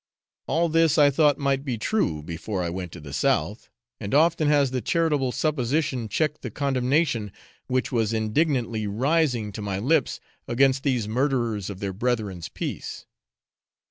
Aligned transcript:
All 0.47 0.67
this 0.67 0.97
I 0.97 1.11
thought 1.11 1.37
might 1.37 1.63
be 1.63 1.77
true, 1.77 2.23
before 2.23 2.63
I 2.63 2.71
went 2.71 2.91
to 2.93 2.99
the 2.99 3.13
south, 3.13 3.69
and 3.99 4.15
often 4.15 4.47
has 4.47 4.71
the 4.71 4.81
charitable 4.81 5.31
supposition 5.31 6.09
checked 6.09 6.41
the 6.41 6.49
condemnation 6.49 7.31
which 7.67 7.91
was 7.91 8.11
indignantly 8.11 8.87
rising 8.87 9.51
to 9.51 9.61
my 9.61 9.77
lips 9.77 10.19
against 10.47 10.81
these 10.81 11.07
murderers 11.07 11.69
of 11.69 11.81
their 11.81 11.93
brethren's 11.93 12.49
peace. 12.49 13.05